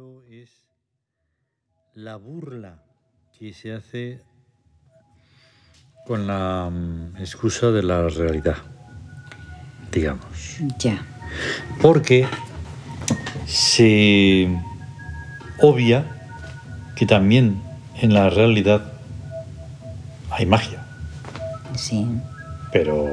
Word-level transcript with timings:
primero 0.00 0.22
es 0.30 0.50
la 1.94 2.16
burla 2.16 2.82
que 3.38 3.52
se 3.52 3.72
hace 3.74 4.22
con 6.06 6.26
la 6.26 6.70
mm, 6.70 7.16
excusa 7.18 7.70
de 7.70 7.82
la 7.82 8.08
realidad, 8.08 8.56
digamos. 9.92 10.58
Ya. 10.78 11.04
Porque 11.82 12.26
se 13.46 14.48
obvia 15.60 16.04
que 16.96 17.04
también 17.06 17.62
en 18.00 18.14
la 18.14 18.30
realidad 18.30 18.92
hay 20.30 20.46
magia, 20.46 20.82
Sí. 21.76 22.06
pero 22.72 23.06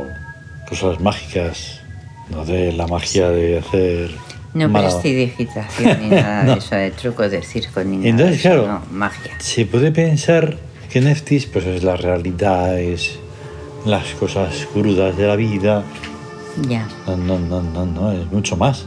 cosas 0.69 0.99
mágicas, 1.01 1.81
no 2.29 2.45
de 2.45 2.71
la 2.71 2.87
magia 2.87 3.29
de 3.29 3.59
hacer... 3.59 4.11
No 4.53 4.71
prestidigitación 4.71 6.01
ni 6.01 6.09
nada 6.15 6.43
No. 6.43 6.53
de 6.53 6.57
eso, 6.59 6.75
de 6.75 6.91
trucos 6.91 7.31
de 7.31 7.41
circo 7.43 7.83
ni 7.83 7.97
nada. 7.97 8.09
Entonces, 8.09 8.43
de 8.43 8.49
eso, 8.49 8.63
claro. 8.63 8.67
No, 8.89 8.97
magia. 8.97 9.31
Se 9.39 9.65
puede 9.65 9.91
pensar 9.91 10.57
que 10.89 11.01
Neftis 11.01 11.45
pues 11.47 11.65
es 11.65 11.83
la 11.83 11.95
realidad, 11.97 12.79
es 12.79 13.19
las 13.85 14.05
cosas 14.19 14.67
crudas 14.73 15.15
de 15.17 15.27
la 15.27 15.35
vida. 15.35 15.83
Ya. 16.67 16.87
No, 17.05 17.17
no, 17.17 17.37
no, 17.39 17.61
no, 17.61 17.85
no, 17.85 18.11
es 18.11 18.31
mucho 18.31 18.57
más. 18.57 18.85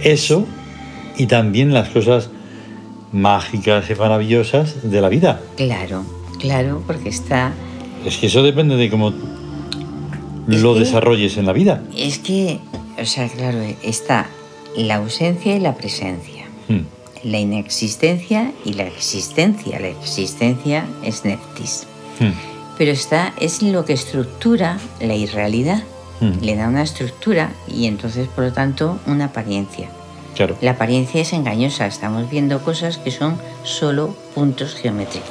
Eso 0.00 0.46
y 1.16 1.26
también 1.26 1.72
las 1.72 1.88
cosas 1.88 2.30
mágicas 3.12 3.88
y 3.90 3.94
maravillosas 3.94 4.90
de 4.90 5.00
la 5.00 5.08
vida. 5.08 5.40
Claro, 5.56 6.04
claro, 6.38 6.82
porque 6.86 7.08
está. 7.08 7.52
Es 8.04 8.18
que 8.18 8.26
eso 8.26 8.42
depende 8.42 8.76
de 8.76 8.90
cómo 8.90 9.12
lo 10.46 10.74
que- 10.74 10.80
desarrolles 10.80 11.36
en 11.36 11.46
la 11.46 11.52
vida. 11.52 11.82
Es 11.96 12.18
que, 12.18 12.60
o 13.00 13.04
sea, 13.04 13.28
claro, 13.28 13.58
está 13.82 14.26
la 14.76 14.96
ausencia 14.96 15.56
y 15.56 15.60
la 15.60 15.74
presencia. 15.74 16.44
Hmm, 16.68 16.82
La 17.24 17.38
inexistencia 17.38 18.52
y 18.64 18.74
la 18.74 18.84
existencia. 18.84 19.78
La 19.80 19.88
existencia 19.88 20.84
es 21.02 21.24
Neftis. 21.24 21.86
hmm, 22.20 22.30
Pero 22.78 22.92
está, 22.92 23.32
es 23.40 23.62
lo 23.62 23.84
que 23.84 23.92
estructura 23.94 24.78
la 25.00 25.14
irrealidad. 25.14 25.82
hmm. 26.20 26.40
Le 26.42 26.56
da 26.56 26.68
una 26.68 26.82
estructura 26.82 27.50
y 27.66 27.86
entonces, 27.86 28.28
por 28.28 28.44
lo 28.44 28.52
tanto, 28.52 28.98
una 29.06 29.26
apariencia. 29.26 29.88
Claro. 30.36 30.56
La 30.60 30.72
apariencia 30.72 31.20
es 31.20 31.32
engañosa. 31.32 31.86
Estamos 31.86 32.30
viendo 32.30 32.60
cosas 32.62 32.98
que 32.98 33.10
son 33.10 33.36
solo 33.64 34.14
puntos 34.36 34.74
geométricos, 34.76 35.26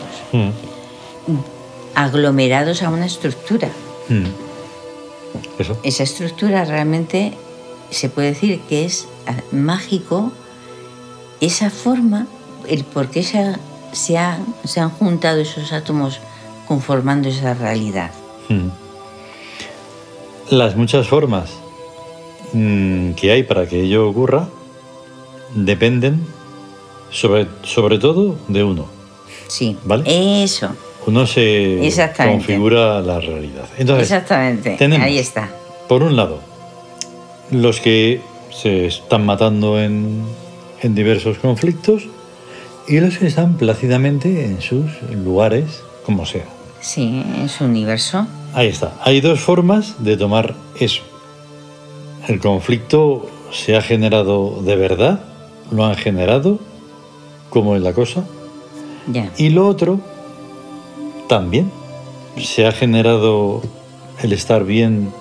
aglomerados 1.96 2.84
a 2.84 2.90
una 2.90 3.06
estructura. 3.06 3.70
Eso. 5.60 5.78
Esa 5.84 6.04
estructura 6.04 6.66
realmente 6.66 7.34
se 7.90 8.10
puede 8.10 8.30
decir 8.30 8.60
que 8.70 8.86
es 8.86 9.08
ah, 9.28 9.36
mágico 9.52 10.32
esa 11.42 11.70
forma, 11.70 12.28
el 12.68 12.84
por 12.84 13.08
qué 13.10 13.24
se, 13.24 13.40
ha- 13.40 13.60
se, 13.92 14.18
ha- 14.18 14.40
se 14.64 14.80
han 14.80 14.90
juntado 14.90 15.40
esos 15.40 15.72
átomos 15.74 16.20
conformando 16.68 17.30
esa 17.30 17.54
realidad. 17.54 18.12
Mm. 18.50 18.70
Las 20.50 20.76
muchas 20.76 21.08
formas 21.08 21.52
mm, 22.54 23.12
que 23.12 23.32
hay 23.32 23.44
para 23.44 23.68
que 23.68 23.82
ello 23.82 24.10
ocurra 24.10 24.48
dependen 25.56 26.26
sobre, 27.12 27.48
sobre 27.64 28.00
todo 28.00 28.38
de 28.48 28.64
uno. 28.64 28.86
Sí, 29.48 29.78
¿Vale? 29.86 30.44
eso, 30.44 30.70
Uno 31.06 31.26
se 31.26 31.80
configura 32.18 33.00
la 33.02 33.20
realidad. 33.22 33.66
Entonces, 33.78 34.12
exactamente, 34.12 34.76
tenemos- 34.78 35.06
ahí 35.08 35.18
está. 35.20 35.50
por 35.88 36.04
un 36.04 36.16
lado, 36.18 36.40
los 37.52 37.80
que 37.80 38.22
se 38.52 38.88
están 38.88 39.26
matando 39.26 39.80
en, 39.80 40.24
en 40.82 40.96
diversos 40.96 41.38
conflictos 41.38 42.04
y 42.88 43.00
los 43.00 43.18
que 43.18 43.28
están 43.28 43.58
plácidamente 43.58 44.46
en 44.46 44.62
sus 44.62 45.02
lugares, 45.12 45.84
como 46.06 46.26
sea. 46.26 46.46
Sí, 46.80 47.24
en 47.36 47.50
su 47.50 47.66
universo, 47.66 48.28
Ahí 48.54 48.70
está. 48.70 48.94
Hay 49.04 49.22
dos 49.22 49.40
formas 49.40 50.04
de 50.04 50.18
tomar 50.18 50.56
eso. 50.80 51.04
El 52.28 52.40
conflicto 52.40 53.30
se 53.52 53.76
ha 53.76 53.82
generado 53.82 54.64
de 54.64 54.76
verdad, 54.76 55.22
lo 55.72 55.86
han 55.86 55.96
generado, 55.96 56.60
como 57.50 57.76
es 57.76 57.84
la 57.84 57.94
cosa. 57.94 58.24
Y 59.38 59.50
lo 59.50 59.68
otro, 59.68 60.00
también, 61.30 61.72
se 62.38 62.66
ha 62.66 62.72
generado 62.72 63.62
el 64.24 64.34
estar 64.34 64.64
bien, 64.66 65.12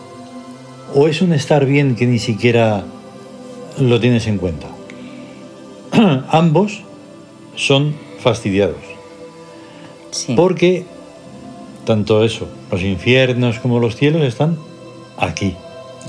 o 0.95 1.09
es 1.09 1.21
un 1.23 1.33
estar 1.33 1.67
bien 1.67 1.95
que 1.97 2.07
ni 2.07 2.19
siquiera 2.19 2.85
lo 3.79 4.01
tienes 4.01 4.27
en 4.27 4.39
cuenta. 4.39 4.69
Ambos 6.31 6.83
son 7.55 7.95
fastidiados. 8.21 8.77
Sí, 10.11 10.35
Porque 10.35 10.85
tanto 11.85 12.25
eso, 12.25 12.49
los 12.71 12.83
infiernos 12.83 13.59
como 13.59 13.79
los 13.81 13.97
cielos 13.97 14.23
están 14.23 14.57
aquí. 15.19 15.55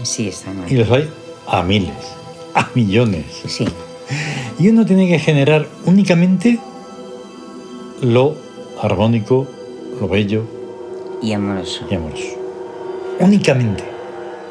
sí, 0.04 0.28
está 0.28 0.52
mal. 0.54 0.72
Y 0.72 0.76
los 0.76 0.90
hay 0.92 1.10
a 1.48 1.62
miles, 1.64 1.94
a 2.54 2.68
millones. 2.74 3.26
Sí, 3.48 3.66
Y 4.60 4.70
uno 4.70 4.86
tiene 4.86 5.08
que 5.08 5.20
generar 5.20 5.68
únicamente 5.86 6.60
lo 8.02 8.36
armónico, 8.82 9.48
lo 10.00 10.08
bello 10.08 10.44
y 11.22 11.34
amoroso. 11.34 11.86
y 11.90 11.96
amoroso. 11.96 12.24
Únicamente. 13.20 13.84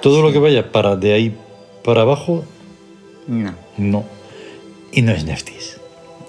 Todo 0.06 0.22
lo 0.22 0.30
que 0.30 0.38
vaya 0.38 0.70
para 0.70 0.94
de 0.94 1.12
ahí 1.14 1.34
para 1.82 2.02
abajo, 2.02 2.44
No, 3.26 3.52
no. 3.76 4.04
Y 4.92 5.02
no 5.02 5.10
es 5.10 5.24
Neftis. 5.24 5.78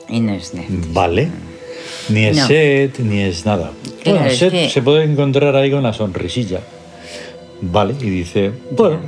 y 0.09 0.19
no 0.19 0.33
es 0.33 0.51
Neftis. 0.55 0.91
¿Vale? 0.93 1.29
Ni 2.09 2.25
es 2.25 2.37
No. 2.37 2.47
set, 2.47 2.97
ni 2.97 3.19
es 3.19 3.45
nada. 3.45 3.69
Claro, 4.01 4.17
bueno, 4.17 4.31
es 4.33 4.39
set 4.39 4.51
que- 4.51 4.69
se 4.71 4.81
puede 4.81 5.03
encontrar 5.03 5.55
ahí 5.55 5.69
con 5.69 5.83
la 5.83 5.93
sonrisilla. 5.93 6.61
Vale, 7.61 7.93
y 8.01 8.09
dice, 8.09 8.51
bueno, 8.71 8.99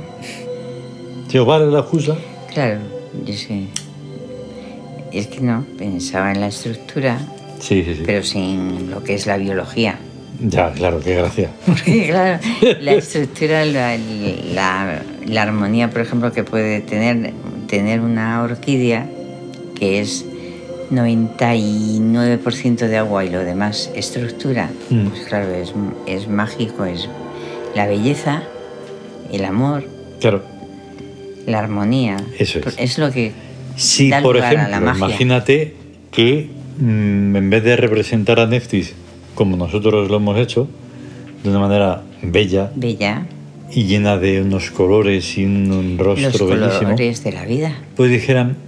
os 1.34 1.46
vale 1.46 1.66
la 1.66 1.80
excusa, 1.80 2.16
Claro, 2.54 2.78
yo 3.24 3.34
sé. 3.34 3.64
Es 5.12 5.26
que 5.26 5.40
no, 5.40 5.64
pensaba 5.78 6.30
en 6.30 6.40
la 6.42 6.46
estructura, 6.46 7.18
sí, 7.58 7.82
sí, 7.82 7.96
sí. 7.96 8.02
pero 8.06 8.22
sin 8.22 8.88
lo 8.88 9.02
que 9.02 9.14
es 9.14 9.26
la 9.26 9.36
biología. 9.36 9.98
Ya, 10.42 10.72
claro, 10.72 11.00
qué 11.00 11.14
gracia. 11.16 11.50
Porque, 11.66 12.06
claro, 12.08 12.38
la 12.80 12.92
estructura, 12.92 13.64
la, 13.66 13.96
la- 14.54 15.02
la 15.26 15.42
armonía, 15.42 15.90
por 15.90 16.00
ejemplo, 16.00 16.32
que 16.32 16.44
puede 16.44 16.80
tener, 16.80 17.32
tener 17.68 18.00
una 18.00 18.42
orquídea, 18.42 19.06
que 19.78 20.00
es 20.00 20.24
99% 20.90 22.86
de 22.88 22.96
agua 22.96 23.24
y 23.24 23.30
lo 23.30 23.40
demás 23.44 23.90
estructura, 23.94 24.70
Mm. 24.90 25.06
pues 25.08 25.20
claro, 25.28 25.52
es, 25.54 25.72
es 26.06 26.28
mágico, 26.28 26.84
es 26.84 27.08
la 27.74 27.86
belleza, 27.86 28.42
el 29.32 29.44
amor, 29.44 29.84
Claro, 30.20 30.42
la 31.46 31.58
armonía. 31.60 32.16
Eso 32.38 32.60
es. 32.76 32.98
lo 32.98 33.10
que 33.12 33.32
si 33.76 34.10
da 34.10 34.20
por 34.20 34.34
lugar 34.36 34.56
a 34.56 34.62
la 34.68 34.68
ejemplo, 34.68 34.86
magia. 34.92 35.06
imagínate 35.06 35.74
que 36.10 36.48
mm, 36.78 37.36
en 37.36 37.50
vez 37.50 37.62
de 37.64 37.76
representar 37.76 38.40
a 38.40 38.46
Neftis 38.46 38.92
como 39.40 39.56
nosotros 39.56 40.10
lo 40.10 40.16
hemos 40.18 40.36
hecho, 40.38 40.68
de 41.42 41.48
una 41.48 41.60
manera 41.60 42.02
bella 42.22 42.70
bella, 42.76 43.26
y 43.70 43.84
llena 43.84 44.18
de 44.18 44.42
unos 44.42 44.70
colores 44.70 45.38
y 45.38 45.46
un, 45.46 45.72
un 45.72 45.96
los 45.96 46.06
rostro 46.06 46.46
bellísimo, 46.46 46.82
colores 46.90 47.24
de 47.24 47.32
la 47.32 47.46
vida. 47.46 47.72
pues 47.96 48.10
dijeran, 48.10 48.58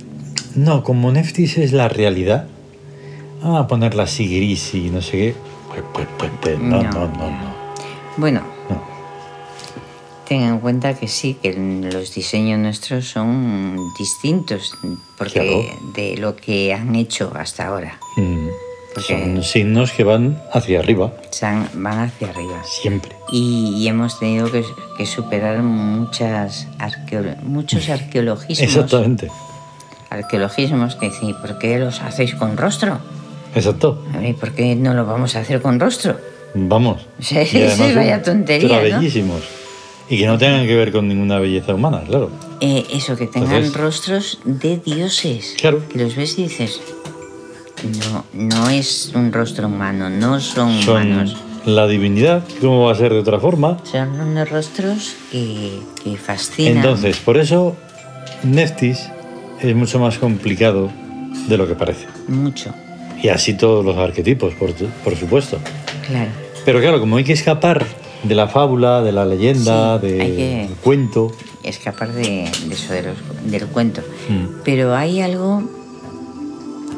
no, 0.55 0.83
como 0.83 1.13
Neftis 1.13 1.59
es 1.59 1.73
la 1.75 1.91
realidad, 1.91 2.47
vamos 3.43 3.61
a 3.61 3.67
ponerla 3.67 4.05
así 4.05 4.35
gris 4.35 4.73
y 4.75 4.89
no 4.89 5.03
sé 5.03 5.13
qué. 5.13 5.35
Pues, 5.69 5.83
pues, 5.93 6.07
pues, 6.19 6.31
pues, 6.41 6.59
no, 6.59 6.83
No, 6.83 6.91
no, 6.91 7.07
no, 7.09 7.31
no. 7.31 7.55
Bueno, 8.17 8.41
no. 8.71 8.81
ten 10.27 10.41
en 10.41 10.59
cuenta 10.59 10.95
que 10.95 11.07
sí, 11.07 11.37
que 11.43 11.53
los 11.93 12.15
diseños 12.15 12.59
nuestros 12.59 13.05
son 13.09 13.77
distintos 13.99 14.73
porque 15.19 15.35
Claro. 15.41 15.93
de 15.95 16.17
lo 16.17 16.35
que 16.35 16.73
han 16.73 16.95
hecho 16.95 17.31
hasta 17.35 17.67
ahora. 17.67 17.99
Mm, 18.17 18.49
Son 19.01 19.43
signos 19.43 19.93
que 19.93 20.05
van 20.05 20.41
hacia 20.53 20.81
arriba, 20.81 21.13
van 21.75 21.99
hacia 22.01 22.29
arriba. 22.29 22.63
siempre. 22.65 23.13
Y, 23.31 23.75
y 23.79 23.89
hemos 23.89 24.19
tenido 24.19 24.51
que, 24.51 24.65
que 24.99 25.07
superar 25.07 25.63
muchas 25.63 26.67
arqueo- 26.79 27.41
muchos 27.43 27.89
arqueologismos. 27.89 28.61
Exactamente. 28.61 29.31
Arqueologismos 30.11 30.97
que 30.97 31.11
sí, 31.11 31.35
¿por 31.41 31.59
qué 31.59 31.79
los 31.79 32.01
hacéis 32.03 32.35
con 32.35 32.57
rostro? 32.57 32.99
Exacto. 33.55 34.05
A 34.15 34.19
ver, 34.19 34.35
¿por 34.35 34.53
qué 34.53 34.75
no 34.75 34.95
lo 34.95 35.07
vamos 35.07 35.37
a 35.37 35.41
hacer 35.41 35.61
con 35.63 35.81
rostro? 35.81 36.17
Vamos. 36.55 37.07
Sí, 37.21 37.37
Y 37.39 37.95
vaya 37.95 38.23
tontería, 38.23 38.77
ultra 38.77 38.89
¿no? 38.91 38.99
bellísimos. 39.01 39.43
Y 40.11 40.19
que 40.19 40.27
no 40.27 40.37
tengan 40.37 40.67
que 40.67 40.75
ver 40.75 40.93
con 40.93 41.09
ninguna 41.09 41.39
belleza 41.39 41.75
humana, 41.75 42.03
claro. 42.07 42.31
Eh, 42.61 42.85
eso, 42.93 43.17
que 43.17 43.27
tengan 43.27 43.53
Entonces- 43.55 43.81
rostros 43.81 44.39
de 44.45 44.77
dioses. 44.79 45.55
Claro. 45.59 45.83
Que 45.89 45.99
los 45.99 46.15
ves 46.17 46.39
y 46.39 46.43
dices, 46.45 46.81
no, 47.85 48.25
no 48.33 48.69
es 48.69 49.13
un 49.15 49.33
rostro 49.33 49.67
humano, 49.67 50.09
no 50.11 50.41
son, 50.41 50.81
Son 50.83 51.03
humanos. 51.13 51.37
la 51.67 51.87
divinidad, 51.87 52.43
¿cómo 52.61 52.87
va 52.87 52.93
a 52.93 52.95
ser 52.95 53.13
de 53.13 53.19
otra 53.21 53.39
forma? 53.41 53.79
Son 53.85 54.09
unos 54.21 54.49
rostros 54.51 55.15
que, 55.31 55.81
que 56.03 56.17
fascinan. 56.17 56.77
Entonces, 56.77 57.17
por 57.19 57.37
eso 57.39 57.77
Neftis 58.45 59.09
es 59.61 59.75
mucho 59.77 59.99
más 59.99 60.19
complicado 60.19 60.91
de 61.49 61.57
lo 61.57 61.67
que 61.67 61.75
parece. 61.75 62.07
mucho, 62.29 62.73
Y 63.23 63.29
así 63.29 63.55
todos 63.55 63.85
los 63.85 63.97
arquetipos, 63.97 64.55
por, 64.55 64.73
por 65.05 65.17
supuesto. 65.17 65.59
claro. 66.07 66.31
Pero 66.65 66.81
claro, 66.81 67.01
como 67.01 67.17
hay 67.17 67.25
que 67.25 67.33
escapar 67.33 67.85
de 68.23 68.35
la 68.37 68.47
fábula, 68.47 69.03
de 69.03 69.11
la 69.11 69.25
leyenda, 69.25 70.01
Sí, 70.01 70.07
del 70.07 70.69
cuento. 70.83 71.33
Escapar 71.65 72.13
de, 72.13 72.49
de 72.67 72.75
eso 72.75 72.93
de 72.93 73.03
los- 73.03 73.51
del 73.51 73.67
cuento. 73.67 74.01
Mm. 74.29 74.61
Pero 74.65 74.95
hay 74.95 75.21
algo, 75.21 75.63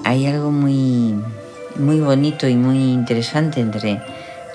hay 0.05 0.27
algo 0.27 0.51
muy, 0.51 1.15
muy 1.77 2.01
bonito 2.01 2.47
y 2.49 2.56
muy 2.56 2.79
interesante 2.79 3.61
entre 3.61 4.01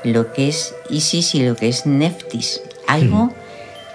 lo 0.03 0.31
que 0.31 0.47
es 0.49 0.73
Isis 0.89 1.35
y 1.35 1.45
lo 1.45 1.55
que 1.55 1.67
es 1.69 1.85
Neftis. 1.85 2.61
Algo 2.87 3.31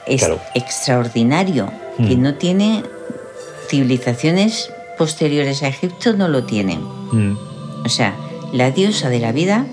es 0.07 0.21
Claro. 0.21 0.41
extraordinario 0.55 1.71
que 1.97 2.17
Mm. 2.17 2.23
no 2.23 2.35
tiene 2.35 2.83
civilizaciones 3.69 4.71
posteriores 4.99 5.63
a 5.63 5.69
Egipto 5.69 6.13
no 6.13 6.29
lo 6.29 6.45
tienen. 6.45 6.81
Mm, 7.13 7.37
O 7.87 7.89
sea, 7.91 8.15
la 8.53 8.71
diosa 8.71 9.11
de 9.11 9.19
la 9.19 9.31
vida 9.33 9.67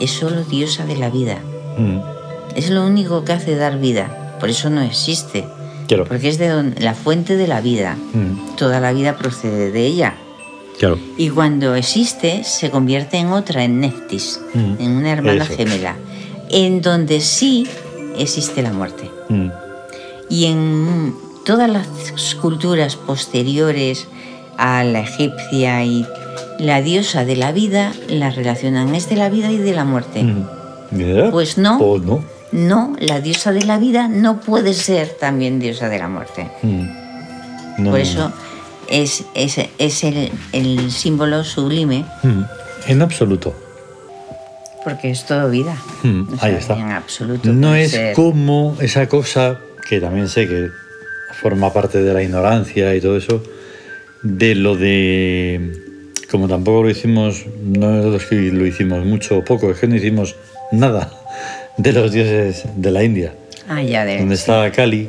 es 0.00 0.10
solo 0.10 0.42
diosa 0.44 0.84
de 0.86 0.96
la 0.96 1.08
vida. 1.08 1.38
Es 2.56 2.68
lo 2.70 2.84
único 2.84 3.24
que 3.24 3.32
hace 3.32 3.54
dar 3.54 3.78
vida. 3.78 4.36
Por 4.40 4.48
eso 4.50 4.70
no 4.70 4.82
existe. 4.82 5.46
Claro. 5.86 6.04
Porque 6.04 6.28
es 6.28 6.38
de 6.38 6.72
la 6.80 6.94
fuente 6.94 7.36
de 7.36 7.46
la 7.46 7.60
vida. 7.60 7.96
Toda 8.56 8.80
la 8.80 8.92
vida 8.92 9.16
procede 9.16 9.70
de 9.70 9.86
ella. 9.86 10.14
Claro. 10.78 10.98
Y 11.16 11.28
cuando 11.30 11.74
existe, 11.74 12.44
se 12.44 12.70
convierte 12.70 13.16
en 13.18 13.28
otra, 13.28 13.64
en 13.64 13.80
Neftis, 13.80 14.40
Mm, 14.54 14.74
en 14.78 14.90
una 14.96 15.12
hermana 15.12 15.44
eso. 15.44 15.54
gemela, 15.56 15.96
en 16.50 16.80
donde 16.82 17.20
sí 17.20 17.66
existe 18.16 18.62
la 18.62 18.72
muerte. 18.72 19.10
Mm, 19.28 19.48
Y 20.30 20.44
en 20.46 21.14
todas 21.46 21.70
las 21.70 21.86
culturas 22.40 22.96
posteriores 22.96 24.06
a 24.58 24.84
la 24.84 25.00
egipcia 25.00 25.82
y 25.84 26.04
la 26.58 26.82
diosa 26.82 27.24
de 27.24 27.36
la 27.36 27.52
vida 27.52 27.92
la 28.08 28.30
relacionan 28.30 28.94
es 28.94 29.08
de 29.08 29.16
la 29.16 29.28
vida 29.30 29.50
y 29.50 29.56
de 29.58 29.72
la 29.72 29.84
muerte. 29.84 30.22
mm. 30.24 30.46
¿Verdad? 30.90 31.30
Pues 31.30 31.58
no. 31.58 31.78
O 31.78 31.98
no. 31.98 32.22
No, 32.50 32.94
la 32.98 33.20
diosa 33.20 33.52
de 33.52 33.62
la 33.64 33.78
vida 33.78 34.08
no 34.08 34.40
puede 34.40 34.72
ser 34.72 35.08
también 35.20 35.60
diosa 35.60 35.88
de 35.90 35.98
la 35.98 36.08
muerte. 36.08 36.50
Mm. 36.62 36.86
No, 37.84 37.90
Por 37.90 38.00
eso 38.00 38.32
es, 38.90 39.24
es, 39.34 39.58
es 39.78 40.04
el, 40.04 40.30
el 40.52 40.90
símbolo 40.90 41.44
sublime, 41.44 42.04
no. 42.22 42.30
Mm, 42.30 42.44
En 42.88 43.02
absoluto. 43.02 43.54
porque 44.84 45.10
es 45.10 45.24
todo 45.26 45.50
vida. 45.50 45.76
Mm, 46.02 46.32
O 46.34 46.38
sea, 46.38 46.48
ahí 46.48 46.54
está. 46.54 46.74
En 46.78 46.90
absoluto. 46.92 47.52
No 47.52 47.74
es 47.74 47.90
ser- 47.92 48.14
como 48.14 48.76
esa 48.80 49.06
cosa 49.08 49.58
que 49.88 50.00
también 50.00 50.28
sé 50.28 50.46
que 50.48 50.68
forma 51.40 51.72
parte 51.72 52.00
de 52.02 52.12
la 52.14 52.22
ignorancia 52.22 52.94
y 52.94 53.00
todo 53.00 53.16
eso, 53.16 53.42
de 54.22 54.54
lo 54.54 54.76
de. 54.76 55.84
Como 56.30 56.46
tampoco 56.48 56.82
lo 56.82 56.90
hicimos, 56.90 57.44
no 57.62 58.14
es 58.16 58.24
que 58.26 58.34
lo 58.36 58.66
hicimos 58.66 59.04
mucho 59.04 59.38
o 59.38 59.44
poco, 59.44 59.70
es 59.70 59.78
que 59.78 59.86
no 59.86 59.96
hicimos 59.96 60.36
nada 60.72 61.10
de 61.78 61.92
los 61.92 62.12
dioses 62.12 62.64
de 62.76 62.90
la 62.90 63.02
India, 63.02 63.34
Ah, 63.68 63.82
ya, 63.82 64.04
de, 64.04 64.18
donde 64.18 64.34
está 64.34 64.70
Kali 64.72 65.08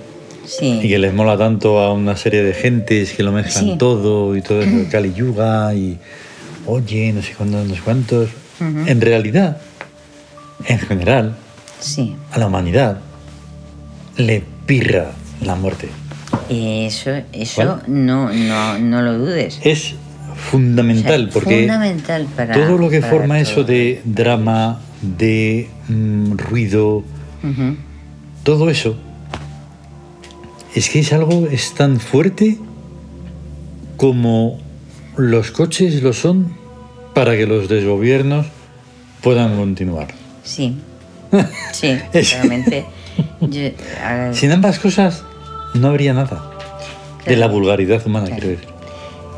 Sí. 0.50 0.80
y 0.84 0.90
que 0.90 0.98
les 0.98 1.14
mola 1.14 1.38
tanto 1.38 1.80
a 1.80 1.94
una 1.94 2.18
serie 2.18 2.42
de 2.42 2.54
gentes 2.54 3.14
que 3.14 3.22
lo 3.22 3.32
mezclan 3.32 3.66
Sí. 3.66 3.76
todo 3.78 4.36
y 4.36 4.42
todo 4.42 4.62
eso, 4.62 4.72
Kali 4.92 5.14
Yuga 5.14 5.74
y 5.76 6.00
oye, 6.66 7.14
no 7.14 7.22
sé 7.22 7.34
cuántos, 7.38 7.68
no 7.68 7.76
sé 7.76 7.82
cuántos. 7.82 8.30
En 8.60 9.00
realidad, 9.00 9.58
en 10.66 10.80
general, 10.80 11.36
Sí. 11.80 12.16
a 12.32 12.40
la 12.40 12.48
humanidad 12.48 12.98
le 14.18 14.44
pirra 14.66 15.12
la 15.42 15.56
muerte. 15.56 15.88
Eso, 16.50 17.12
eso 17.32 17.80
no, 17.88 18.34
no, 18.34 18.80
no 18.80 19.02
lo 19.02 19.18
dudes. 19.18 19.60
Es 19.64 19.94
O 20.32 20.36
fundamental 20.36 21.26
sea, 21.26 21.34
porque 21.34 21.60
fundamental 21.62 22.28
para 22.36 22.54
todo 22.56 22.78
lo 22.78 22.90
que 22.90 23.02
forma 23.02 23.36
todo. 23.36 23.44
eso 23.44 23.64
de 23.64 24.02
drama, 24.04 24.82
de 25.02 25.70
mm, 25.88 26.34
ruido, 26.38 27.04
todo 28.44 28.70
eso, 28.70 28.98
es 30.76 30.90
que 30.90 31.00
es 31.00 31.14
algo 31.14 31.48
es 31.52 31.74
tan 31.74 32.00
fuerte 32.00 32.58
como 33.98 34.60
los 35.18 35.52
coches 35.52 36.02
lo 36.02 36.14
son 36.14 36.54
para 37.14 37.36
que 37.36 37.46
los 37.46 37.68
desgobiernos 37.68 38.46
puedan 39.22 39.58
continuar. 39.58 40.08
Sí. 40.44 40.78
Sí, 41.74 41.96
realmente. 42.14 42.86
Yo- 43.42 43.70
Sin 44.34 44.52
ambas 44.52 44.80
cosas 44.80 45.24
no 45.76 45.90
habría 45.90 46.14
nada 46.14 46.52
de 47.26 47.36
la 47.36 47.48
vulgaridad 47.48 48.06
humana, 48.08 48.26
Claro. 48.28 48.42
quiero 48.42 48.58
decir. 48.60 48.74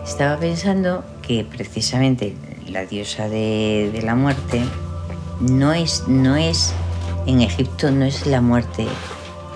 Estaba 0.08 0.40
pensando 0.40 1.04
que 1.22 1.44
precisamente 1.44 2.34
la 2.68 2.86
diosa 2.86 3.28
de, 3.28 3.90
de 3.94 4.02
la 4.04 4.16
muerte 4.16 4.62
no 5.42 5.74
es, 5.74 6.04
no 6.08 6.36
es, 6.38 6.74
en 7.28 7.42
Egipto 7.42 7.92
no 7.92 8.06
es 8.06 8.26
la 8.26 8.40
muerte 8.42 8.86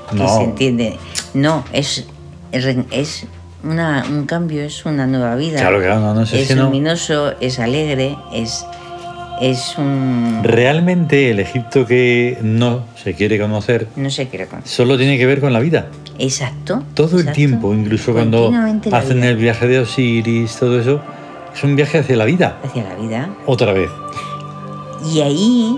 que 0.10 0.16
No. 0.18 0.27
se 0.38 0.44
entiende. 0.44 0.98
No, 1.36 1.64
es, 1.74 2.06
es 2.52 3.28
una, 3.64 4.06
un 4.10 4.26
cambio, 4.26 4.64
es 4.64 4.86
una 4.86 5.06
nueva 5.06 5.36
vida. 5.36 5.60
Claro, 5.60 5.80
claro, 5.80 6.00
no, 6.00 6.14
no, 6.16 6.22
es 6.24 6.34
es 6.34 6.56
no- 6.56 6.64
luminoso, 6.64 7.34
es 7.40 7.60
alegre, 7.60 8.16
es, 8.34 8.66
es 9.42 9.76
un... 9.78 10.40
Realmente 10.44 11.30
el 11.32 11.40
Egipto 11.40 11.86
que 11.86 12.38
no 12.42 12.86
se 12.96 13.14
quiere 13.16 13.38
conocer 13.40 13.88
No 13.96 14.10
sé 14.10 14.28
qué 14.30 14.38
reconocer. 14.40 14.72
solo 14.72 14.98
tiene 14.98 15.18
que 15.18 15.26
ver 15.26 15.42
con 15.42 15.52
la 15.54 15.60
vida. 15.60 15.88
Exacto. 16.18 16.84
Todo 16.94 17.20
el 17.20 17.32
tiempo, 17.34 17.74
incluso 17.74 18.14
cuando 18.14 18.52
hacen 18.92 19.24
el 19.24 19.36
viaje 19.36 19.68
de 19.68 19.80
Osiris, 19.80 20.56
todo 20.58 20.80
eso, 20.80 21.02
es 21.54 21.64
un 21.64 21.76
viaje 21.76 22.00
hacia 22.00 22.16
la 22.16 22.26
vida. 22.26 22.58
Hacia 22.64 22.84
la 22.84 22.96
vida. 22.96 23.30
Otra 23.46 23.74
vez. 23.74 23.90
Y 25.14 25.20
ahí, 25.20 25.78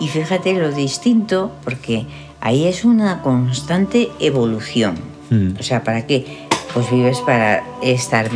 y 0.00 0.08
fíjate 0.08 0.52
lo 0.54 0.72
distinto, 0.72 1.52
porque 1.64 2.04
ahí 2.46 2.68
es 2.68 2.84
una 2.84 3.22
constante 3.22 4.08
evolución. 4.20 4.94
Mm. 5.30 5.56
O 5.58 5.62
sea, 5.64 5.82
¿para 5.82 6.06
qué? 6.06 6.46
Pues 6.72 6.88
vives 6.92 7.18
para 7.18 7.64
estar 7.82 8.30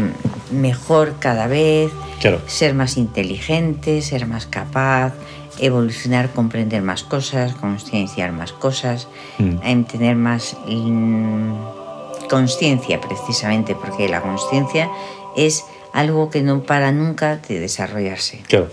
mejor 0.51 1.15
cada 1.21 1.47
vez, 1.47 1.93
Claro. 2.21 2.41
ser 2.49 2.75
más 2.75 2.97
inteligente, 2.97 4.03
ser 4.03 4.27
más 4.27 4.47
capaz, 4.47 5.12
evolucionar, 5.61 6.31
comprender 6.31 6.83
más 6.83 7.05
cosas, 7.05 7.55
concienciar 7.55 8.33
más 8.33 8.53
cosas, 8.53 9.07
Mm. 9.39 9.59
en 9.62 9.85
tener 9.85 10.17
más 10.17 10.57
mm, 10.67 11.53
conciencia 12.29 13.01
precisamente, 13.01 13.77
porque 13.77 14.09
la 14.09 14.23
conciencia 14.23 14.89
es 15.37 15.65
algo 15.93 16.31
que 16.31 16.43
no 16.43 16.62
para 16.65 16.91
nunca 16.91 17.37
de 17.37 17.61
desarrollarse. 17.61 18.43
Claro. 18.49 18.69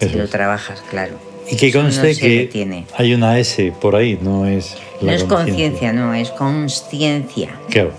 Si 0.00 0.08
lo 0.10 0.28
trabajas, 0.28 0.82
claro. 0.90 1.16
Y 1.50 1.56
que 1.56 1.72
no 1.72 1.82
conste 1.82 2.14
se 2.14 2.20
que 2.20 2.28
detiene. 2.40 2.84
hay 2.96 3.14
una 3.14 3.38
S 3.38 3.72
por 3.80 3.96
ahí, 3.96 4.18
no 4.20 4.46
es 4.46 4.76
No 5.00 5.10
es 5.12 5.24
conciencia, 5.24 5.92
no, 5.92 6.12
es 6.14 6.30
consciencia. 6.30 7.50
Claro. 7.70 7.92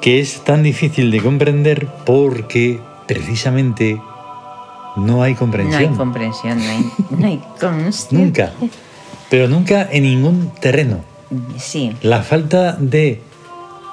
Que 0.00 0.18
es 0.20 0.42
tan 0.44 0.62
difícil 0.62 1.10
de 1.10 1.20
comprender 1.22 1.86
porque 2.04 2.80
precisamente 3.06 4.00
no 4.96 5.22
hay 5.22 5.32
No 5.34 5.38
comprensión. 5.38 5.82
hay 5.92 5.96
comprensión, 5.96 6.58
no 6.58 6.64
hay, 6.70 6.84
no 7.18 7.26
hay 7.26 7.40
consciencia. 7.60 8.18
nunca. 8.18 8.52
Pero 9.30 9.48
nunca 9.48 9.88
en 9.90 10.02
ningún 10.02 10.52
terreno. 10.60 11.00
Sí, 11.56 11.96
La 12.02 12.22
falta 12.22 12.72
de 12.78 13.20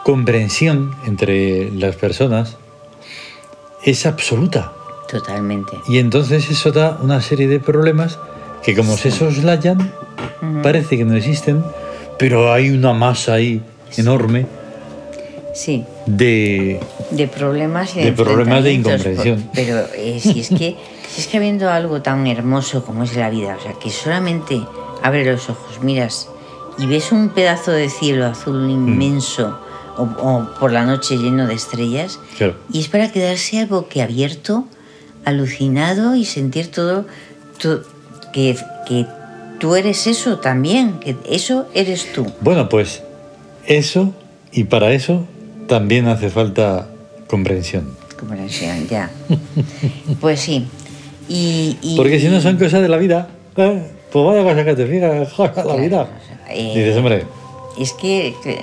comprensión 0.04 0.96
entre 1.06 1.72
las 1.72 1.96
personas 1.96 2.58
es 3.84 4.06
absoluta. 4.06 4.74
totalmente. 5.10 5.72
Y 5.88 6.00
entonces 6.00 6.50
eso 6.50 6.72
da 6.72 6.98
una 7.02 7.22
serie 7.22 7.48
de 7.48 7.60
problemas 7.60 8.20
que 8.64 8.76
como 8.76 8.96
se 8.98 9.12
soslayan, 9.12 9.78
Ujú. 10.42 10.62
parece 10.62 10.98
que 10.98 11.06
no 11.06 11.16
existen, 11.16 11.64
pero 12.18 12.52
hay 12.54 12.70
una 12.70 12.94
masa 12.94 13.34
ahí 13.34 13.62
enorme 13.98 14.46
Sí, 15.54 15.84
de... 16.06 16.80
de 17.12 17.28
problemas 17.28 17.96
y 17.96 18.02
De 18.02 18.12
problemas 18.14 18.64
de 18.64 18.74
incomprensión. 18.74 19.50
Pero 19.54 19.80
eh, 19.96 20.20
si, 20.22 20.40
es 20.42 20.50
que, 20.50 20.78
si 21.10 21.22
es 21.22 21.28
que 21.28 21.38
habiendo 21.38 21.70
algo 21.70 22.02
tan 22.02 22.28
hermoso 22.28 22.86
como 22.86 23.04
es 23.04 23.16
la 23.18 23.30
vida, 23.30 23.58
o 23.60 23.62
sea, 23.64 23.74
que 23.74 23.90
solamente 23.90 24.62
abre 25.04 25.26
los 25.26 25.50
ojos, 25.50 25.82
miras 25.82 26.30
y 26.78 26.86
ves 26.86 27.12
un 27.12 27.30
pedazo 27.30 27.72
de 27.72 27.90
cielo 27.90 28.26
azul 28.28 28.68
Mm. 28.68 28.70
inmenso 28.70 29.60
o, 29.98 30.04
o 30.04 30.48
por 30.60 30.72
la 30.72 30.86
noche 30.86 31.18
lleno 31.18 31.46
de 31.48 31.56
estrellas, 31.56 32.20
Claro. 32.38 32.56
y 32.72 32.80
es 32.80 32.88
para 32.88 33.12
quedarse 33.12 33.66
boquiabierto, 33.66 34.66
alucinado 35.26 36.16
y 36.16 36.24
sentir 36.26 36.72
todo, 36.72 37.06
to- 37.58 37.82
que, 38.34 38.56
que 38.88 39.06
tú 39.60 39.76
eres 39.76 40.08
eso 40.08 40.40
también, 40.40 41.00
que 41.00 41.16
eso 41.30 41.68
eres 41.74 42.12
tú. 42.14 42.26
Bueno, 42.42 42.70
pues 42.70 43.04
eso, 43.66 44.14
y 44.52 44.66
para 44.66 44.92
eso 44.94 45.26
también 45.68 46.08
hace 46.08 46.30
falta 46.30 46.88
comprensión. 47.28 47.96
Comprensión, 48.18 48.88
ya. 48.88 49.10
Pues 50.22 50.40
sí. 50.42 50.66
Y, 51.28 51.78
y- 51.82 51.96
Porque 51.98 52.20
si 52.20 52.28
no 52.28 52.42
son 52.42 52.58
cosas 52.58 52.82
de 52.82 52.90
la 52.90 52.98
vida, 52.98 53.30
¿eh? 53.56 53.84
pues 54.12 54.26
vaya 54.26 54.44
cosa 54.44 54.66
que 54.66 54.76
te 54.76 54.88
fija, 54.88 55.26
joder, 55.26 55.52
la 55.58 55.64
Claro, 55.64 55.78
vida. 55.80 56.08
eh, 56.50 56.74
Dices, 56.76 56.98
hombre, 56.98 57.26
Es 57.80 57.94
que, 57.94 58.34
que- 58.44 58.60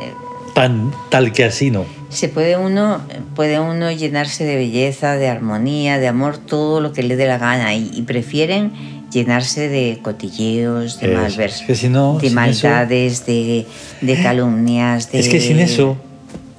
tan 0.55 0.91
tal 1.11 1.33
que 1.33 1.45
así 1.45 1.71
no. 1.71 1.85
Se 2.09 2.29
puede 2.29 2.57
uno, 2.57 3.01
puede 3.35 3.61
uno 3.61 3.91
llenarse 3.93 4.45
de 4.45 4.57
belleza, 4.57 5.17
de 5.17 5.29
armonía, 5.29 5.99
de 5.99 6.09
amor, 6.09 6.39
todo 6.39 6.81
lo 6.81 6.93
que 6.93 7.03
le 7.03 7.15
dé 7.17 7.27
la 7.27 7.37
gana 7.39 7.75
y, 7.75 7.91
y 7.93 8.03
prefieren 8.03 8.96
llenarse 9.13 9.69
de 9.69 9.99
cotilleos, 10.03 11.01
de 11.01 11.09
malvers, 11.09 11.61
es 11.61 11.67
que 11.67 11.75
si 11.75 11.89
no, 11.89 12.19
de 12.19 12.31
maldades, 12.31 13.25
de, 13.27 13.67
de 14.01 14.15
calumnias, 14.23 15.11
de 15.13 15.21
Es 15.21 15.29
que 15.29 15.41
sin 15.41 15.59
eso, 15.59 15.97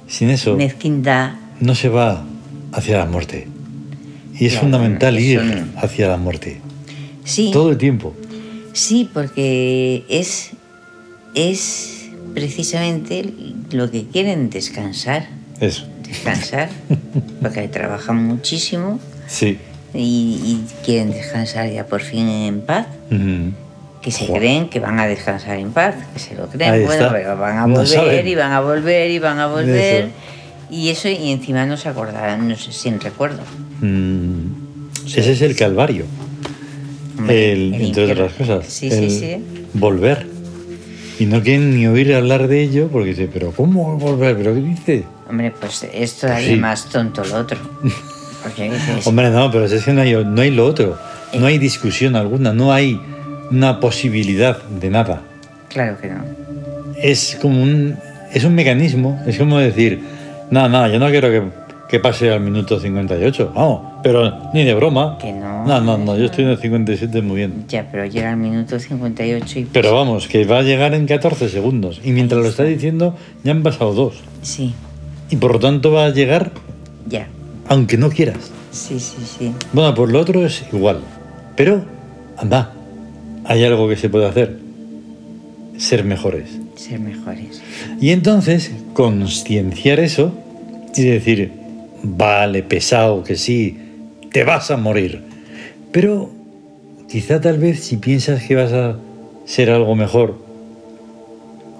sin 0.06 0.30
eso, 0.30 0.56
mezquindad. 0.56 1.32
no 1.60 1.74
se 1.74 1.88
va 1.88 2.24
hacia 2.72 2.98
la 2.98 3.06
muerte. 3.06 3.48
Y 4.38 4.46
es 4.46 4.56
fundamental 4.58 5.18
ir 5.18 5.42
no. 5.42 5.66
hacia 5.80 6.08
la 6.08 6.16
muerte. 6.16 6.60
Sí, 7.24 7.50
Todo 7.52 7.70
el 7.70 7.76
tiempo. 7.78 8.14
sí, 8.72 9.08
porque 9.12 10.04
es, 10.08 10.50
es 11.34 12.08
precisamente 12.34 13.32
lo 13.72 13.90
que 13.90 14.06
quieren 14.06 14.48
descansar, 14.48 15.28
Eso. 15.60 15.86
descansar, 16.06 16.70
porque 17.42 17.68
trabajan 17.72 18.24
muchísimo 18.24 18.98
Sí. 19.26 19.58
Y, 19.94 20.40
y 20.44 20.64
quieren 20.84 21.10
descansar 21.10 21.70
ya 21.70 21.86
por 21.86 22.00
fin 22.02 22.28
en 22.28 22.60
paz. 22.62 22.86
Ujú. 23.10 23.52
que 24.02 24.12
se 24.12 24.26
Joder. 24.26 24.40
creen 24.42 24.68
que 24.68 24.78
van 24.78 25.00
a 25.00 25.06
descansar 25.08 25.58
en 25.58 25.72
paz, 25.72 25.94
que 26.14 26.20
se 26.20 26.34
lo 26.36 26.46
creen, 26.48 26.72
Ahí 26.72 26.84
bueno, 26.84 27.02
está. 27.06 27.12
pero 27.12 27.36
van 27.36 27.58
a 27.58 27.62
No 27.66 27.74
volver 27.74 27.86
saben. 27.88 28.28
y 28.28 28.34
van 28.36 28.52
a 28.52 28.60
volver 28.60 29.10
y 29.10 29.18
van 29.18 29.38
a 29.40 29.46
volver. 29.48 30.04
Eso. 30.04 30.12
Y 30.70 30.88
eso, 30.90 31.08
y 31.08 31.32
encima 31.32 31.66
no 31.66 31.76
se 31.76 31.88
acordarán, 31.88 32.46
no 32.48 32.54
sé, 32.56 32.70
sin 32.72 33.00
recuerdo. 33.00 33.40
Mm, 33.80 35.06
Ese 35.06 35.32
es 35.32 35.42
el 35.42 35.56
calvario. 35.56 36.04
El- 37.28 37.74
el 37.74 37.82
entre 37.82 38.12
otras 38.12 38.32
cosas. 38.34 38.66
Sí, 38.66 38.86
el 38.86 39.10
sí, 39.10 39.18
sí. 39.18 39.44
Volver. 39.74 40.26
Y 41.18 41.26
no 41.26 41.42
quieren 41.42 41.74
ni 41.74 41.86
oír 41.88 42.14
hablar 42.14 42.46
de 42.46 42.62
ello 42.62 42.88
porque 42.92 43.08
dice, 43.10 43.28
pero 43.32 43.50
¿cómo 43.50 43.98
volver? 43.98 44.36
¿Pero 44.36 44.54
qué 44.54 44.60
dice? 44.60 45.04
Hombre, 45.28 45.52
pues 45.58 45.84
es 45.92 46.14
todavía 46.18 46.46
Sí. 46.50 46.56
más 46.56 46.84
tonto 46.88 47.24
lo 47.24 47.38
otro. 47.38 47.58
Porque 48.48 48.70
dices, 48.70 49.06
Hombre, 49.06 49.30
no, 49.30 49.50
pero 49.50 49.64
es 49.66 49.84
que 49.84 49.92
no 49.92 50.00
hay, 50.00 50.14
no 50.24 50.40
hay 50.40 50.50
lo 50.50 50.66
otro. 50.66 50.96
No 51.38 51.46
hay 51.46 51.58
discusión 51.58 52.16
alguna, 52.16 52.52
no 52.52 52.72
hay 52.72 53.00
una 53.50 53.80
posibilidad 53.80 54.62
de 54.62 54.90
nada. 54.90 55.22
claro 55.68 55.98
que 56.00 56.08
no. 56.08 56.24
Es 56.96 57.38
como 57.40 57.62
un, 57.62 57.96
es 58.32 58.44
un 58.44 58.54
mecanismo, 58.54 59.22
es 59.26 59.38
como 59.38 59.58
decir, 59.58 60.00
nada, 60.50 60.68
nada, 60.68 60.88
yo 60.88 60.98
no 60.98 61.08
quiero 61.10 61.28
que, 61.28 61.42
que 61.88 62.00
pase 62.00 62.30
al 62.30 62.40
minuto 62.40 62.80
58, 62.80 63.52
vamos, 63.54 64.00
pero 64.02 64.50
ni 64.52 64.64
de 64.64 64.74
broma. 64.74 65.16
Que 65.20 65.32
no. 65.32 65.64
No, 65.64 65.80
no, 65.80 65.98
no, 65.98 66.16
yo 66.16 66.24
estoy 66.24 66.44
en 66.44 66.50
el 66.50 66.58
57 66.58 67.22
muy 67.22 67.36
bien. 67.36 67.64
Ya, 67.68 67.86
pero 67.90 68.04
llega 68.06 68.30
el 68.30 68.36
minuto 68.38 68.78
58 68.80 69.58
y... 69.60 69.64
Pero 69.66 69.94
vamos, 69.94 70.26
que 70.26 70.44
va 70.44 70.58
a 70.58 70.62
llegar 70.62 70.94
en 70.94 71.06
14 71.06 71.48
segundos. 71.48 72.00
Y 72.02 72.12
mientras 72.12 72.40
lo 72.42 72.48
está 72.48 72.64
diciendo, 72.64 73.14
ya 73.44 73.52
han 73.52 73.62
pasado 73.62 73.92
dos. 73.92 74.14
Sí, 74.42 74.74
Y 75.30 75.36
por 75.36 75.52
lo 75.52 75.58
tanto 75.58 75.92
va 75.92 76.06
a 76.06 76.10
llegar 76.10 76.50
ya. 77.06 77.28
Aunque 77.68 77.96
no 77.96 78.10
quieras. 78.10 78.50
Sí, 78.70 78.98
sí, 78.98 79.16
sí. 79.38 79.52
Bueno, 79.72 79.94
pues 79.94 80.10
lo 80.10 80.20
otro 80.20 80.44
es 80.44 80.64
igual. 80.72 81.00
Pero, 81.56 81.84
anda, 82.36 82.72
hay 83.44 83.64
algo 83.64 83.88
que 83.88 83.96
se 83.96 84.08
puede 84.08 84.26
hacer. 84.26 84.58
Ser 85.76 86.04
mejores. 86.04 86.50
Ser 86.74 87.00
mejores. 87.00 87.62
Y 88.00 88.10
entonces, 88.10 88.72
concienciar 88.94 90.00
eso 90.00 90.32
y 90.94 91.02
decir, 91.04 91.52
vale, 92.02 92.62
pesado, 92.62 93.22
que 93.22 93.36
sí, 93.36 93.78
te 94.32 94.44
vas 94.44 94.70
a 94.70 94.76
morir. 94.76 95.22
Pero 95.92 96.30
quizá 97.08 97.40
tal 97.40 97.58
vez 97.58 97.80
si 97.80 97.96
piensas 97.96 98.42
que 98.42 98.54
vas 98.54 98.72
a 98.72 98.96
ser 99.44 99.70
algo 99.70 99.94
mejor, 99.94 100.36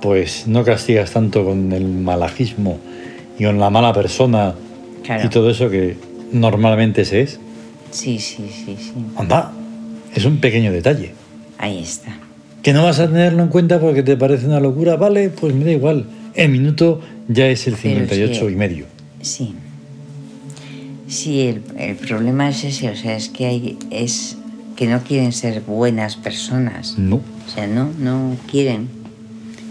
pues 0.00 0.47
no 0.47 0.64
castigas 0.64 1.12
tanto 1.12 1.45
con 1.45 1.73
el 1.73 1.85
malajismo 1.87 2.78
y 3.38 3.45
con 3.45 3.59
la 3.59 3.71
mala 3.71 3.92
persona 3.92 4.54
Claro. 5.08 5.24
y 5.26 5.30
todo 5.30 5.48
eso 5.48 5.70
que 5.70 5.96
normalmente 6.32 7.06
se 7.06 7.22
es. 7.22 7.40
Sí, 7.90 8.18
sí, 8.18 8.44
sí, 8.52 8.76
sí. 8.78 8.92
Anda, 9.16 9.52
es 10.14 10.26
un 10.26 10.36
pequeño 10.36 10.70
detalle. 10.70 11.14
Ahí 11.56 11.82
está. 11.82 12.14
Que 12.62 12.74
no 12.74 12.84
vas 12.84 12.98
a 12.98 13.06
tenerlo 13.06 13.42
en 13.42 13.48
cuenta 13.48 13.80
porque 13.80 14.02
te 14.02 14.18
parece 14.18 14.44
una 14.44 14.60
locura, 14.60 14.96
vale, 14.96 15.30
pues 15.30 15.54
me 15.54 15.64
da 15.64 15.70
igual. 15.70 16.04
El 16.34 16.50
minuto 16.50 17.00
ya 17.26 17.46
es 17.48 17.66
el 17.66 17.76
Pero 17.82 18.00
58 18.00 18.34
sí. 18.34 18.52
y 18.52 18.56
medio. 18.56 18.84
Sí. 19.22 19.54
Sí, 21.08 21.40
el, 21.40 21.62
el 21.78 21.96
problema 21.96 22.50
es 22.50 22.64
ese, 22.64 22.90
o 22.90 22.94
sea, 22.94 23.16
es 23.16 23.30
que 23.30 23.46
hay, 23.46 23.78
es 23.90 24.36
que 24.76 24.86
no 24.88 25.00
quieren 25.02 25.32
ser 25.32 25.62
buenas 25.62 26.16
personas. 26.16 26.98
No. 26.98 27.16
O 27.16 27.50
sea, 27.54 27.66
no, 27.66 27.90
no 27.98 28.36
quieren. 28.50 28.98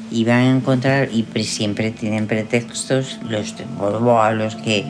Y 0.10 0.24
van 0.24 0.38
a 0.40 0.50
encontrar, 0.58 1.10
y 1.12 1.24
pre- 1.24 1.44
siempre 1.44 1.92
tienen 1.92 2.28
pretextos, 2.28 3.20
los, 3.30 3.58
de- 3.58 3.66
buah, 3.66 4.32
los 4.32 4.56
que, 4.56 4.86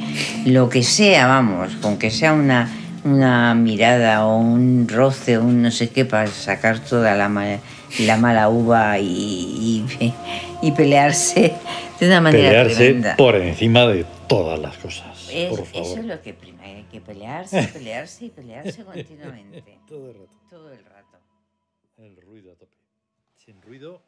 lo 0.46 0.70
que 0.70 0.84
sea, 0.84 1.26
vamos, 1.28 1.76
con 1.82 1.98
que 1.98 2.12
sea 2.12 2.34
una, 2.34 2.70
una 3.04 3.56
mirada 3.56 4.26
o 4.28 4.38
un 4.38 4.88
roce 4.88 5.38
o 5.38 5.44
un 5.44 5.62
no 5.64 5.72
sé 5.72 5.90
qué 5.90 6.06
para 6.06 6.28
sacar 6.28 6.80
toda 6.80 7.16
la, 7.16 7.30
ma- 7.30 7.58
la 8.00 8.18
mala 8.18 8.50
uva 8.50 9.00
y, 9.00 9.84
y, 10.00 10.14
y 10.62 10.72
pelearse 10.74 11.54
de 12.00 12.08
una 12.08 12.22
manera 12.22 12.50
Pelearse 12.50 12.76
tremenda. 12.76 13.16
por 13.16 13.36
encima 13.36 13.88
de 13.88 14.06
todas 14.28 14.60
las 14.60 14.78
cosas. 14.78 15.30
Es- 15.34 15.50
por 15.50 15.62
eso 15.62 15.72
favor. 15.74 16.00
es 16.00 16.06
lo 16.06 16.22
que 16.22 16.34
prima, 16.36 16.62
hay 16.64 16.86
que 16.92 17.02
pelearse, 17.02 17.64
pelearse 17.74 18.26
y 18.26 18.30
pelearse 18.30 18.84
continuamente, 18.84 19.80
Todo 19.88 20.10
el 20.12 20.16
rato. 20.18 20.30
todo 20.50 20.72
el 20.72 20.86
rato. 20.86 21.18
El 21.98 22.16
ruido 22.22 22.52
a 22.52 22.56
tope. 22.56 22.72
Sin 23.44 23.60
ruido 23.64 24.02